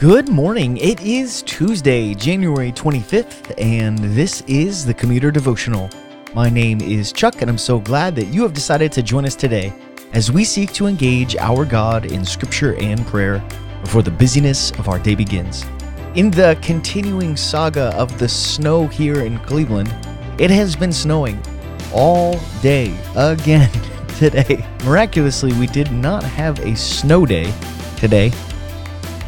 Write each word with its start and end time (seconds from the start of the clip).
Good 0.00 0.30
morning. 0.30 0.78
It 0.78 1.02
is 1.02 1.42
Tuesday, 1.42 2.14
January 2.14 2.72
25th, 2.72 3.52
and 3.58 3.98
this 3.98 4.40
is 4.46 4.86
the 4.86 4.94
Commuter 4.94 5.30
Devotional. 5.30 5.90
My 6.32 6.48
name 6.48 6.80
is 6.80 7.12
Chuck, 7.12 7.42
and 7.42 7.50
I'm 7.50 7.58
so 7.58 7.78
glad 7.78 8.16
that 8.16 8.28
you 8.28 8.40
have 8.40 8.54
decided 8.54 8.92
to 8.92 9.02
join 9.02 9.26
us 9.26 9.36
today 9.36 9.74
as 10.14 10.32
we 10.32 10.42
seek 10.42 10.72
to 10.72 10.86
engage 10.86 11.36
our 11.36 11.66
God 11.66 12.06
in 12.10 12.24
scripture 12.24 12.76
and 12.76 13.06
prayer 13.08 13.46
before 13.82 14.00
the 14.00 14.10
busyness 14.10 14.70
of 14.78 14.88
our 14.88 14.98
day 14.98 15.14
begins. 15.14 15.66
In 16.14 16.30
the 16.30 16.58
continuing 16.62 17.36
saga 17.36 17.94
of 17.94 18.18
the 18.18 18.26
snow 18.26 18.86
here 18.86 19.26
in 19.26 19.38
Cleveland, 19.40 19.94
it 20.38 20.50
has 20.50 20.74
been 20.74 20.94
snowing 20.94 21.38
all 21.92 22.40
day 22.62 22.96
again 23.16 23.70
today. 24.18 24.66
Miraculously, 24.82 25.52
we 25.58 25.66
did 25.66 25.92
not 25.92 26.24
have 26.24 26.58
a 26.60 26.74
snow 26.74 27.26
day 27.26 27.52
today, 27.98 28.32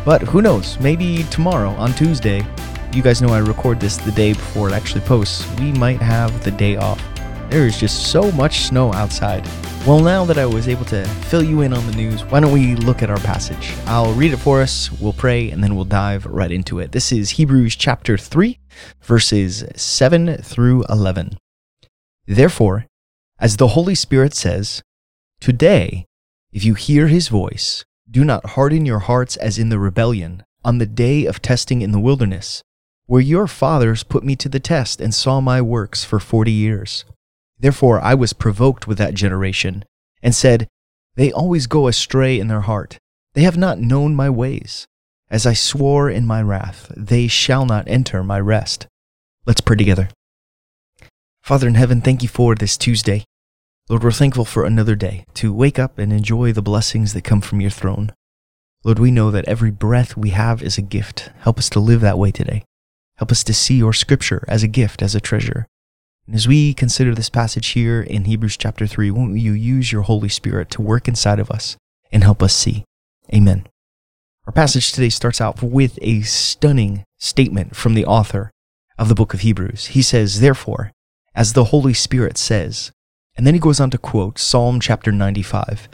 but 0.04 0.22
who 0.22 0.42
knows? 0.42 0.78
Maybe 0.80 1.24
tomorrow 1.24 1.70
on 1.70 1.92
Tuesday, 1.92 2.44
you 2.92 3.02
guys 3.02 3.22
know 3.22 3.28
I 3.28 3.38
record 3.38 3.80
this 3.80 3.96
the 3.96 4.12
day 4.12 4.32
before 4.32 4.68
it 4.68 4.72
actually 4.72 5.02
posts, 5.02 5.48
we 5.58 5.72
might 5.72 6.00
have 6.00 6.44
the 6.44 6.50
day 6.50 6.76
off. 6.76 7.02
There 7.50 7.66
is 7.66 7.78
just 7.78 8.10
so 8.10 8.32
much 8.32 8.60
snow 8.60 8.92
outside. 8.92 9.46
Well, 9.86 10.00
now 10.00 10.24
that 10.24 10.38
I 10.38 10.46
was 10.46 10.68
able 10.68 10.84
to 10.86 11.04
fill 11.04 11.42
you 11.42 11.62
in 11.62 11.72
on 11.72 11.86
the 11.86 11.96
news, 11.96 12.24
why 12.24 12.40
don't 12.40 12.52
we 12.52 12.76
look 12.76 13.02
at 13.02 13.10
our 13.10 13.18
passage? 13.18 13.74
I'll 13.86 14.12
read 14.14 14.32
it 14.32 14.38
for 14.38 14.62
us, 14.62 14.92
we'll 14.92 15.12
pray, 15.12 15.50
and 15.50 15.62
then 15.62 15.74
we'll 15.74 15.84
dive 15.84 16.24
right 16.26 16.52
into 16.52 16.78
it. 16.78 16.92
This 16.92 17.12
is 17.12 17.30
Hebrews 17.30 17.76
chapter 17.76 18.16
3, 18.16 18.58
verses 19.02 19.64
7 19.74 20.36
through 20.38 20.84
11. 20.88 21.36
Therefore, 22.26 22.86
as 23.38 23.56
the 23.56 23.68
Holy 23.68 23.94
Spirit 23.94 24.34
says, 24.34 24.82
Today, 25.40 26.06
if 26.52 26.64
you 26.64 26.74
hear 26.74 27.08
his 27.08 27.28
voice, 27.28 27.84
do 28.12 28.24
not 28.24 28.50
harden 28.50 28.86
your 28.86 29.00
hearts 29.00 29.36
as 29.36 29.58
in 29.58 29.70
the 29.70 29.78
rebellion 29.78 30.44
on 30.64 30.78
the 30.78 30.86
day 30.86 31.24
of 31.24 31.42
testing 31.42 31.82
in 31.82 31.90
the 31.90 31.98
wilderness, 31.98 32.62
where 33.06 33.20
your 33.20 33.48
fathers 33.48 34.04
put 34.04 34.22
me 34.22 34.36
to 34.36 34.48
the 34.48 34.60
test 34.60 35.00
and 35.00 35.12
saw 35.12 35.40
my 35.40 35.60
works 35.60 36.04
for 36.04 36.20
forty 36.20 36.52
years. 36.52 37.04
Therefore 37.58 38.00
I 38.00 38.14
was 38.14 38.32
provoked 38.32 38.86
with 38.86 38.98
that 38.98 39.14
generation, 39.14 39.84
and 40.22 40.34
said, 40.34 40.68
They 41.16 41.32
always 41.32 41.66
go 41.66 41.88
astray 41.88 42.38
in 42.38 42.48
their 42.48 42.60
heart. 42.60 42.98
They 43.34 43.42
have 43.42 43.56
not 43.56 43.80
known 43.80 44.14
my 44.14 44.30
ways. 44.30 44.86
As 45.30 45.46
I 45.46 45.54
swore 45.54 46.10
in 46.10 46.26
my 46.26 46.42
wrath, 46.42 46.92
they 46.96 47.26
shall 47.26 47.64
not 47.64 47.88
enter 47.88 48.22
my 48.22 48.38
rest. 48.38 48.86
Let's 49.46 49.62
pray 49.62 49.76
together. 49.76 50.10
Father 51.42 51.66
in 51.66 51.74
heaven, 51.74 52.02
thank 52.02 52.22
you 52.22 52.28
for 52.28 52.54
this 52.54 52.76
Tuesday. 52.76 53.24
Lord, 53.92 54.04
we're 54.04 54.10
thankful 54.10 54.46
for 54.46 54.64
another 54.64 54.94
day 54.94 55.26
to 55.34 55.52
wake 55.52 55.78
up 55.78 55.98
and 55.98 56.14
enjoy 56.14 56.50
the 56.50 56.62
blessings 56.62 57.12
that 57.12 57.24
come 57.24 57.42
from 57.42 57.60
your 57.60 57.68
throne. 57.68 58.10
Lord, 58.84 58.98
we 58.98 59.10
know 59.10 59.30
that 59.30 59.46
every 59.46 59.70
breath 59.70 60.16
we 60.16 60.30
have 60.30 60.62
is 60.62 60.78
a 60.78 60.80
gift. 60.80 61.30
Help 61.40 61.58
us 61.58 61.68
to 61.68 61.78
live 61.78 62.00
that 62.00 62.16
way 62.16 62.30
today. 62.30 62.64
Help 63.16 63.30
us 63.30 63.44
to 63.44 63.52
see 63.52 63.74
your 63.74 63.92
scripture 63.92 64.46
as 64.48 64.62
a 64.62 64.66
gift, 64.66 65.02
as 65.02 65.14
a 65.14 65.20
treasure. 65.20 65.66
And 66.26 66.34
as 66.34 66.48
we 66.48 66.72
consider 66.72 67.14
this 67.14 67.28
passage 67.28 67.66
here 67.66 68.00
in 68.00 68.24
Hebrews 68.24 68.56
chapter 68.56 68.86
3, 68.86 69.10
won't 69.10 69.36
you 69.36 69.52
use 69.52 69.92
your 69.92 70.00
Holy 70.00 70.30
Spirit 70.30 70.70
to 70.70 70.80
work 70.80 71.06
inside 71.06 71.38
of 71.38 71.50
us 71.50 71.76
and 72.10 72.24
help 72.24 72.42
us 72.42 72.56
see? 72.56 72.86
Amen. 73.30 73.66
Our 74.46 74.54
passage 74.54 74.92
today 74.92 75.10
starts 75.10 75.38
out 75.38 75.62
with 75.62 75.98
a 76.00 76.22
stunning 76.22 77.04
statement 77.18 77.76
from 77.76 77.92
the 77.92 78.06
author 78.06 78.52
of 78.96 79.10
the 79.10 79.14
book 79.14 79.34
of 79.34 79.40
Hebrews. 79.40 79.88
He 79.88 80.00
says, 80.00 80.40
Therefore, 80.40 80.92
as 81.34 81.52
the 81.52 81.64
Holy 81.64 81.92
Spirit 81.92 82.38
says, 82.38 82.90
and 83.36 83.46
then 83.46 83.54
he 83.54 83.60
goes 83.60 83.80
on 83.80 83.90
to 83.90 83.98
quote 83.98 84.38
Psalm 84.38 84.80
chapter 84.80 85.12
95. 85.12 85.88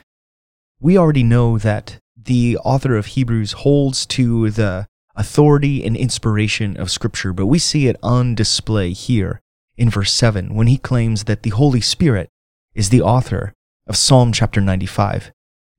We 0.80 0.96
already 0.96 1.22
know 1.22 1.58
that 1.58 1.98
the 2.16 2.56
author 2.58 2.96
of 2.96 3.06
Hebrews 3.06 3.52
holds 3.52 4.06
to 4.06 4.50
the 4.50 4.86
authority 5.16 5.84
and 5.84 5.96
inspiration 5.96 6.76
of 6.76 6.90
Scripture, 6.90 7.32
but 7.32 7.46
we 7.46 7.58
see 7.58 7.88
it 7.88 7.96
on 8.02 8.34
display 8.34 8.92
here 8.92 9.40
in 9.76 9.90
verse 9.90 10.12
7 10.12 10.54
when 10.54 10.66
he 10.66 10.78
claims 10.78 11.24
that 11.24 11.42
the 11.42 11.50
Holy 11.50 11.80
Spirit 11.80 12.28
is 12.74 12.90
the 12.90 13.02
author 13.02 13.54
of 13.86 13.96
Psalm 13.96 14.32
chapter 14.32 14.60
95. 14.60 15.32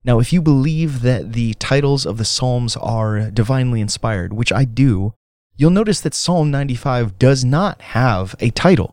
Now, 0.03 0.19
if 0.19 0.31
you 0.31 0.41
believe 0.41 1.01
that 1.01 1.33
the 1.33 1.53
titles 1.55 2.05
of 2.05 2.17
the 2.17 2.25
Psalms 2.25 2.75
are 2.77 3.29
divinely 3.31 3.81
inspired, 3.81 4.33
which 4.33 4.51
I 4.51 4.65
do, 4.65 5.13
you'll 5.55 5.71
notice 5.71 6.01
that 6.01 6.13
Psalm 6.13 6.49
95 6.51 7.19
does 7.19 7.43
not 7.43 7.81
have 7.81 8.35
a 8.39 8.49
title. 8.49 8.91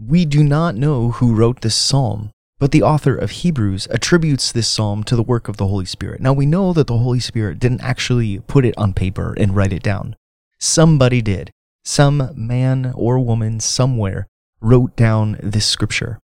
We 0.00 0.26
do 0.26 0.44
not 0.44 0.76
know 0.76 1.10
who 1.10 1.34
wrote 1.34 1.62
this 1.62 1.74
psalm, 1.74 2.30
but 2.60 2.70
the 2.70 2.84
author 2.84 3.16
of 3.16 3.32
Hebrews 3.32 3.88
attributes 3.90 4.52
this 4.52 4.68
psalm 4.68 5.02
to 5.02 5.16
the 5.16 5.24
work 5.24 5.48
of 5.48 5.56
the 5.56 5.66
Holy 5.66 5.86
Spirit. 5.86 6.20
Now 6.20 6.32
we 6.32 6.46
know 6.46 6.72
that 6.72 6.86
the 6.86 6.98
Holy 6.98 7.18
Spirit 7.18 7.58
didn't 7.58 7.80
actually 7.80 8.38
put 8.38 8.64
it 8.64 8.78
on 8.78 8.92
paper 8.92 9.34
and 9.36 9.56
write 9.56 9.72
it 9.72 9.82
down. 9.82 10.14
Somebody 10.60 11.20
did. 11.20 11.50
Some 11.84 12.30
man 12.36 12.92
or 12.94 13.18
woman 13.18 13.58
somewhere 13.58 14.28
wrote 14.60 14.94
down 14.94 15.36
this 15.42 15.66
scripture. 15.66 16.20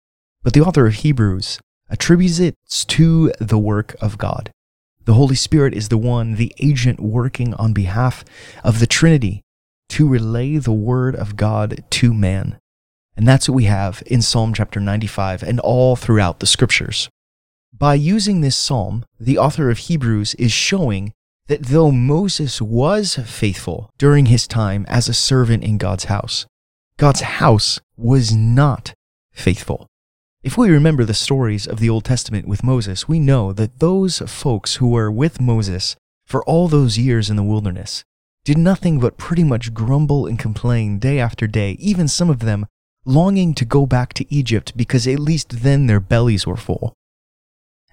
But 0.42 0.54
the 0.54 0.62
author 0.62 0.86
of 0.86 0.94
Hebrews 0.94 1.60
attributes 1.90 2.38
it 2.38 2.54
to 2.70 3.32
the 3.38 3.58
work 3.58 3.96
of 4.00 4.16
God. 4.16 4.50
The 5.04 5.14
Holy 5.14 5.36
Spirit 5.36 5.74
is 5.74 5.90
the 5.90 5.98
one, 5.98 6.36
the 6.36 6.54
agent 6.58 7.00
working 7.00 7.52
on 7.54 7.74
behalf 7.74 8.24
of 8.64 8.80
the 8.80 8.86
Trinity 8.86 9.42
to 9.90 10.08
relay 10.08 10.56
the 10.56 10.72
word 10.72 11.14
of 11.14 11.36
God 11.36 11.84
to 11.90 12.14
man. 12.14 12.58
And 13.18 13.26
that's 13.26 13.48
what 13.48 13.56
we 13.56 13.64
have 13.64 14.00
in 14.06 14.22
Psalm 14.22 14.54
chapter 14.54 14.78
95 14.78 15.42
and 15.42 15.58
all 15.58 15.96
throughout 15.96 16.38
the 16.38 16.46
scriptures. 16.46 17.08
By 17.76 17.94
using 17.94 18.42
this 18.42 18.56
psalm, 18.56 19.04
the 19.18 19.36
author 19.36 19.70
of 19.70 19.78
Hebrews 19.78 20.36
is 20.36 20.52
showing 20.52 21.12
that 21.48 21.64
though 21.64 21.90
Moses 21.90 22.62
was 22.62 23.16
faithful 23.16 23.90
during 23.98 24.26
his 24.26 24.46
time 24.46 24.86
as 24.88 25.08
a 25.08 25.14
servant 25.14 25.64
in 25.64 25.78
God's 25.78 26.04
house, 26.04 26.46
God's 26.96 27.22
house 27.22 27.80
was 27.96 28.32
not 28.32 28.94
faithful. 29.32 29.88
If 30.44 30.56
we 30.56 30.70
remember 30.70 31.04
the 31.04 31.12
stories 31.12 31.66
of 31.66 31.80
the 31.80 31.90
Old 31.90 32.04
Testament 32.04 32.46
with 32.46 32.62
Moses, 32.62 33.08
we 33.08 33.18
know 33.18 33.52
that 33.52 33.80
those 33.80 34.18
folks 34.28 34.76
who 34.76 34.90
were 34.90 35.10
with 35.10 35.40
Moses 35.40 35.96
for 36.24 36.44
all 36.44 36.68
those 36.68 36.98
years 36.98 37.30
in 37.30 37.34
the 37.34 37.42
wilderness 37.42 38.04
did 38.44 38.58
nothing 38.58 39.00
but 39.00 39.18
pretty 39.18 39.42
much 39.42 39.74
grumble 39.74 40.24
and 40.24 40.38
complain 40.38 41.00
day 41.00 41.18
after 41.18 41.48
day, 41.48 41.72
even 41.80 42.06
some 42.06 42.30
of 42.30 42.38
them 42.38 42.64
longing 43.08 43.54
to 43.54 43.64
go 43.64 43.86
back 43.86 44.12
to 44.12 44.32
Egypt 44.32 44.76
because 44.76 45.06
at 45.06 45.18
least 45.18 45.62
then 45.62 45.86
their 45.86 46.00
bellies 46.00 46.46
were 46.46 46.56
full. 46.56 46.92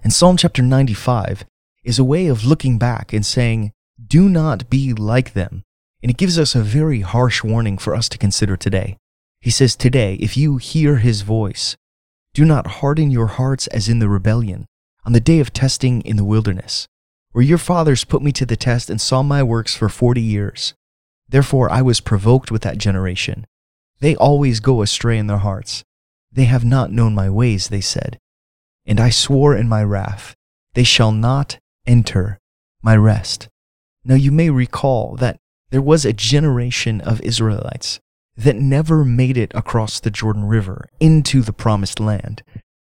And 0.03 0.11
Psalm 0.11 0.35
chapter 0.35 0.61
95 0.61 1.45
is 1.83 1.97
a 1.97 2.03
way 2.03 2.27
of 2.27 2.43
looking 2.43 2.77
back 2.77 3.13
and 3.13 3.25
saying, 3.25 3.71
Do 4.05 4.27
not 4.27 4.69
be 4.69 4.93
like 4.93 5.33
them. 5.33 5.63
And 6.03 6.11
it 6.11 6.17
gives 6.17 6.37
us 6.37 6.53
a 6.53 6.61
very 6.61 7.01
harsh 7.01 7.43
warning 7.43 7.77
for 7.77 7.95
us 7.95 8.09
to 8.09 8.17
consider 8.17 8.57
today. 8.57 8.97
He 9.39 9.49
says, 9.49 9.75
Today, 9.75 10.15
if 10.15 10.35
you 10.35 10.57
hear 10.57 10.97
his 10.97 11.21
voice, 11.21 11.77
do 12.33 12.43
not 12.43 12.67
harden 12.67 13.09
your 13.09 13.27
hearts 13.27 13.67
as 13.67 13.87
in 13.87 13.99
the 13.99 14.09
rebellion, 14.09 14.65
on 15.05 15.13
the 15.13 15.19
day 15.21 15.39
of 15.39 15.53
testing 15.53 16.01
in 16.01 16.17
the 16.17 16.25
wilderness, 16.25 16.87
where 17.31 17.43
your 17.43 17.57
fathers 17.57 18.03
put 18.03 18.21
me 18.21 18.33
to 18.33 18.45
the 18.45 18.57
test 18.57 18.89
and 18.89 18.99
saw 18.99 19.23
my 19.23 19.41
works 19.41 19.75
for 19.75 19.87
forty 19.87 20.21
years. 20.21 20.73
Therefore 21.29 21.71
I 21.71 21.81
was 21.81 22.01
provoked 22.01 22.51
with 22.51 22.61
that 22.63 22.77
generation 22.77 23.45
they 23.99 24.15
always 24.15 24.59
go 24.59 24.81
astray 24.81 25.17
in 25.17 25.27
their 25.27 25.37
hearts. 25.37 25.83
They 26.31 26.45
have 26.45 26.65
not 26.65 26.91
known 26.91 27.15
my 27.15 27.29
ways, 27.29 27.69
they 27.69 27.81
said. 27.81 28.19
And 28.85 28.99
I 28.99 29.09
swore 29.09 29.55
in 29.55 29.69
my 29.69 29.83
wrath, 29.83 30.35
they 30.73 30.83
shall 30.83 31.11
not 31.11 31.59
enter 31.87 32.39
my 32.81 32.95
rest. 32.95 33.47
Now 34.03 34.15
you 34.15 34.31
may 34.31 34.49
recall 34.49 35.15
that 35.15 35.37
there 35.71 35.81
was 35.81 36.05
a 36.05 36.13
generation 36.13 37.01
of 37.01 37.21
Israelites 37.21 37.99
that 38.37 38.55
never 38.57 39.03
made 39.05 39.37
it 39.37 39.51
across 39.55 39.99
the 39.99 40.11
Jordan 40.11 40.45
River 40.45 40.87
into 40.99 41.41
the 41.41 41.53
promised 41.53 41.99
land. 41.99 42.43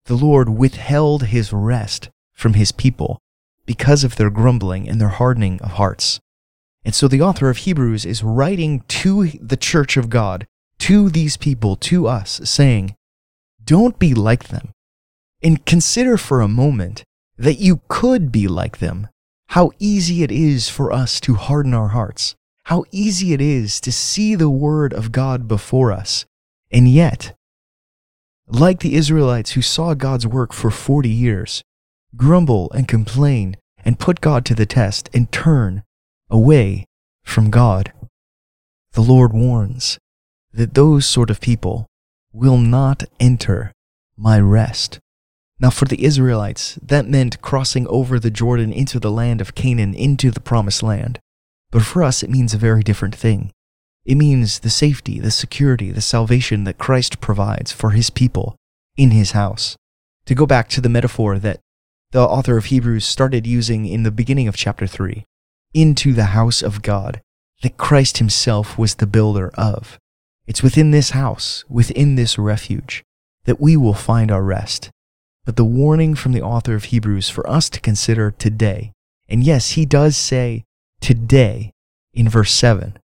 The 0.05 0.15
Lord 0.15 0.49
withheld 0.49 1.25
his 1.25 1.53
rest 1.53 2.09
from 2.33 2.53
his 2.53 2.71
people 2.71 3.19
because 3.65 4.03
of 4.03 4.17
their 4.17 4.29
grumbling 4.29 4.89
and 4.89 4.99
their 4.99 5.09
hardening 5.09 5.61
of 5.61 5.71
hearts. 5.71 6.19
And 6.83 6.93
so 6.93 7.07
the 7.07 7.21
author 7.21 7.49
of 7.49 7.57
Hebrews 7.57 8.05
is 8.05 8.23
writing 8.23 8.81
to 8.87 9.27
the 9.41 9.57
church 9.57 9.97
of 9.97 10.09
God 10.09 10.45
to 10.85 11.09
these 11.09 11.35
people, 11.35 11.75
to 11.75 12.05
us, 12.05 12.39
saying, 12.43 12.93
Don't 13.63 13.97
be 13.97 14.13
like 14.13 14.49
them. 14.49 14.69
And 15.41 15.65
consider 15.65 16.15
for 16.15 16.41
a 16.41 16.47
moment 16.47 17.03
that 17.39 17.57
you 17.57 17.81
could 17.87 18.31
be 18.31 18.47
like 18.47 18.77
them. 18.77 19.07
How 19.47 19.71
easy 19.79 20.21
it 20.21 20.31
is 20.31 20.69
for 20.69 20.91
us 20.91 21.19
to 21.21 21.33
harden 21.33 21.73
our 21.73 21.87
hearts. 21.87 22.35
How 22.65 22.83
easy 22.91 23.33
it 23.33 23.41
is 23.41 23.81
to 23.81 23.91
see 23.91 24.35
the 24.35 24.51
word 24.51 24.93
of 24.93 25.11
God 25.11 25.47
before 25.47 25.91
us. 25.91 26.27
And 26.69 26.87
yet, 26.87 27.33
like 28.47 28.81
the 28.81 28.93
Israelites 28.93 29.53
who 29.53 29.63
saw 29.63 29.95
God's 29.95 30.27
work 30.27 30.53
for 30.53 30.69
40 30.69 31.09
years, 31.09 31.63
grumble 32.15 32.71
and 32.73 32.87
complain 32.87 33.57
and 33.83 33.97
put 33.97 34.21
God 34.21 34.45
to 34.45 34.53
the 34.53 34.67
test 34.67 35.09
and 35.15 35.31
turn 35.31 35.81
away 36.29 36.85
from 37.23 37.49
God. 37.49 37.91
The 38.91 39.01
Lord 39.01 39.33
warns 39.33 39.97
that 40.55 40.73
those 40.73 41.05
sort 41.05 41.29
of 41.29 41.41
people 41.41 41.85
will 42.31 42.57
not 42.57 43.03
enter 43.19 43.71
my 44.17 44.39
rest. 44.39 44.99
Now, 45.59 45.69
for 45.69 45.85
the 45.85 46.03
Israelites, 46.03 46.79
that 46.81 47.07
meant 47.07 47.41
crossing 47.41 47.87
over 47.87 48.19
the 48.19 48.31
Jordan 48.31 48.71
into 48.71 48.99
the 48.99 49.11
land 49.11 49.41
of 49.41 49.55
Canaan, 49.55 49.93
into 49.93 50.31
the 50.31 50.39
promised 50.39 50.81
land. 50.81 51.19
But 51.71 51.83
for 51.83 52.03
us, 52.03 52.23
it 52.23 52.29
means 52.29 52.53
a 52.53 52.57
very 52.57 52.83
different 52.83 53.15
thing. 53.15 53.51
It 54.05 54.15
means 54.15 54.59
the 54.59 54.69
safety, 54.69 55.19
the 55.19 55.31
security, 55.31 55.91
the 55.91 56.01
salvation 56.01 56.63
that 56.63 56.77
Christ 56.77 57.19
provides 57.19 57.71
for 57.71 57.91
his 57.91 58.09
people 58.09 58.55
in 58.95 59.11
his 59.11 59.31
house. 59.31 59.75
To 60.25 60.35
go 60.35 60.45
back 60.45 60.69
to 60.69 60.81
the 60.81 60.89
metaphor 60.89 61.37
that 61.39 61.59
the 62.11 62.21
author 62.21 62.57
of 62.57 62.65
Hebrews 62.65 63.05
started 63.05 63.45
using 63.45 63.85
in 63.85 64.03
the 64.03 64.11
beginning 64.11 64.47
of 64.47 64.55
chapter 64.55 64.87
3 64.87 65.25
into 65.73 66.13
the 66.13 66.25
house 66.25 66.61
of 66.61 66.81
God 66.81 67.21
that 67.61 67.77
Christ 67.77 68.19
himself 68.19 68.77
was 68.77 68.95
the 68.95 69.07
builder 69.07 69.51
of. 69.55 69.97
It's 70.47 70.61
within 70.61 70.91
this 70.91 71.11
house, 71.11 71.63
within 71.67 72.15
this 72.15 72.37
refuge, 72.37 73.03
that 73.45 73.59
we 73.59 73.75
will 73.75 73.93
find 73.93 74.31
our 74.31 74.43
rest. 74.43 74.91
But 75.45 75.55
the 75.55 75.65
warning 75.65 76.15
from 76.15 76.33
the 76.33 76.41
author 76.41 76.75
of 76.75 76.85
Hebrews 76.85 77.29
for 77.29 77.47
us 77.49 77.69
to 77.71 77.79
consider 77.79 78.31
today, 78.31 78.91
and 79.27 79.43
yes, 79.43 79.71
he 79.71 79.85
does 79.85 80.17
say 80.17 80.63
today 81.01 81.71
in 82.13 82.29
verse 82.29 82.51
7, 82.51 82.97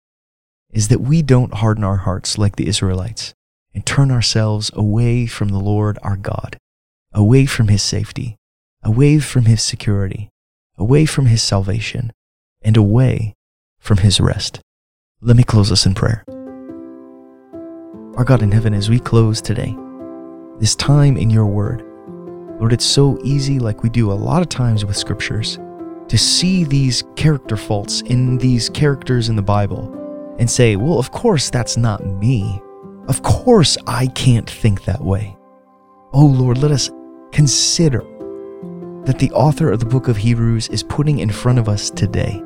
is 0.72 0.88
that 0.88 1.00
we 1.00 1.22
don't 1.22 1.54
harden 1.54 1.84
our 1.84 1.98
hearts 1.98 2.38
like 2.38 2.56
the 2.56 2.68
Israelites 2.68 3.34
and 3.74 3.84
turn 3.84 4.10
ourselves 4.10 4.70
away 4.74 5.26
from 5.26 5.48
the 5.48 5.60
Lord 5.60 5.98
our 6.02 6.16
God, 6.16 6.56
away 7.12 7.46
from 7.46 7.68
his 7.68 7.82
safety, 7.82 8.36
away 8.82 9.18
from 9.18 9.44
his 9.44 9.62
security, 9.62 10.28
away 10.76 11.06
from 11.06 11.26
his 11.26 11.42
salvation, 11.42 12.12
and 12.62 12.76
away 12.76 13.34
from 13.78 13.98
his 13.98 14.20
rest. 14.20 14.60
Let 15.20 15.36
me 15.36 15.42
close 15.42 15.70
us 15.70 15.86
in 15.86 15.94
prayer. 15.94 16.24
Our 18.20 18.24
God 18.24 18.42
in 18.42 18.52
heaven, 18.52 18.74
as 18.74 18.90
we 18.90 19.00
close 19.00 19.40
today, 19.40 19.74
this 20.58 20.76
time 20.76 21.16
in 21.16 21.30
your 21.30 21.46
word, 21.46 21.82
Lord, 22.60 22.70
it's 22.70 22.84
so 22.84 23.18
easy, 23.24 23.58
like 23.58 23.82
we 23.82 23.88
do 23.88 24.12
a 24.12 24.20
lot 24.28 24.42
of 24.42 24.50
times 24.50 24.84
with 24.84 24.94
scriptures, 24.94 25.58
to 26.08 26.18
see 26.18 26.64
these 26.64 27.02
character 27.16 27.56
faults 27.56 28.02
in 28.02 28.36
these 28.36 28.68
characters 28.68 29.30
in 29.30 29.36
the 29.36 29.42
Bible 29.42 30.36
and 30.38 30.50
say, 30.50 30.76
well, 30.76 30.98
of 30.98 31.12
course, 31.12 31.48
that's 31.48 31.78
not 31.78 32.04
me. 32.04 32.60
Of 33.08 33.22
course, 33.22 33.78
I 33.86 34.08
can't 34.08 34.50
think 34.50 34.84
that 34.84 35.00
way. 35.00 35.34
Oh 36.12 36.26
Lord, 36.26 36.58
let 36.58 36.72
us 36.72 36.90
consider 37.32 38.00
that 39.06 39.18
the 39.18 39.32
author 39.32 39.72
of 39.72 39.80
the 39.80 39.86
book 39.86 40.08
of 40.08 40.18
Hebrews 40.18 40.68
is 40.68 40.82
putting 40.82 41.20
in 41.20 41.30
front 41.30 41.58
of 41.58 41.70
us 41.70 41.88
today. 41.88 42.42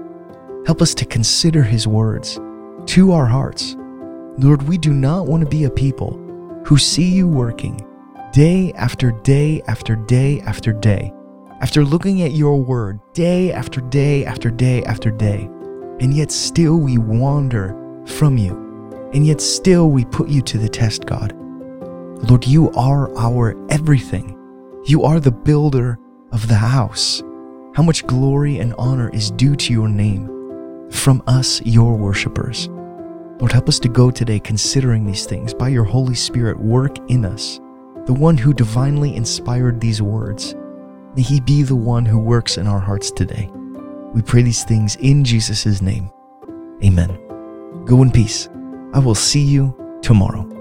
Help 0.67 0.81
us 0.81 0.94
to 0.94 1.05
consider 1.05 1.65
his 1.65 1.88
words 1.88 2.38
to 2.87 3.11
our 3.11 3.27
hearts. 3.27 3.77
Lord, 4.36 4.62
we 4.64 4.78
do 4.78 4.92
not 4.92 5.26
want 5.26 5.44
to 5.44 5.48
be 5.48 5.62
a 5.62 5.70
people 5.70 6.20
who 6.66 6.76
see 6.76 7.08
you 7.08 7.28
working 7.28 7.81
day 8.32 8.72
after 8.72 9.12
day 9.12 9.62
after 9.69 9.94
day 9.94 10.40
after 10.40 10.72
day, 10.72 11.12
after 11.60 11.84
looking 11.84 12.22
at 12.22 12.32
your 12.32 12.60
word 12.60 12.98
day 13.12 13.52
after 13.52 13.81
day 13.81 14.25
after 14.25 14.50
day 14.50 14.82
after 14.84 15.12
day, 15.12 15.48
and 16.00 16.12
yet 16.12 16.32
still 16.32 16.78
we 16.78 16.98
wander 16.98 17.76
from 18.06 18.36
you, 18.36 18.54
and 19.12 19.25
yet 19.25 19.40
still 19.40 19.88
we 19.88 20.04
put 20.06 20.28
you 20.28 20.42
to 20.42 20.58
the 20.58 20.69
test, 20.69 21.06
God. 21.06 21.32
Lord, 22.28 22.44
you 22.44 22.72
are 22.72 23.16
our 23.16 23.54
everything. 23.70 24.36
You 24.84 25.04
are 25.04 25.20
the 25.20 25.31
builder 25.31 25.96
of 26.32 26.48
the 26.48 26.56
house. 26.56 27.22
How 27.76 27.84
much 27.84 28.04
glory 28.08 28.58
and 28.58 28.75
honor 28.78 29.10
is 29.10 29.31
due 29.31 29.54
to 29.54 29.72
your 29.72 29.88
name 29.88 30.90
from 30.90 31.22
us, 31.28 31.62
your 31.64 31.96
worshippers. 31.96 32.69
Lord, 33.38 33.52
help 33.52 33.69
us 33.69 33.78
to 33.81 33.88
go 33.88 34.10
today 34.10 34.38
considering 34.38 35.04
these 35.04 35.26
things 35.26 35.52
by 35.52 35.69
your 35.69 35.84
Holy 35.84 36.14
Spirit 36.14 36.58
work 36.58 36.98
in 37.10 37.25
us, 37.25 37.58
the 38.06 38.12
one 38.12 38.36
who 38.36 38.54
divinely 38.54 39.16
inspired 39.16 39.81
these 39.81 40.00
words. 40.00 40.54
May 41.16 41.22
he 41.22 41.40
be 41.40 41.62
the 41.62 41.76
one 41.76 42.04
who 42.04 42.19
works 42.19 42.58
in 42.58 42.66
our 42.66 42.81
hearts 42.81 43.10
today. 43.10 43.50
We 44.12 44.22
pray 44.22 44.42
these 44.42 44.64
things 44.64 44.96
in 44.96 45.25
Jesus' 45.25 45.82
name. 45.82 46.10
Amen. 46.84 47.19
Go 47.84 48.02
in 48.02 48.12
peace. 48.12 48.48
I 48.92 49.00
will 49.00 49.16
see 49.16 49.42
you 49.42 49.76
tomorrow. 50.00 50.54